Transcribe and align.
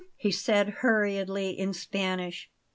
he 0.17 0.31
said 0.31 0.69
hurriedly 0.79 1.51
in 1.51 1.75
Spanish. 1.75 2.49